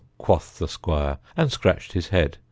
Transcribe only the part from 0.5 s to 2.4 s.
the squire and scratched his head.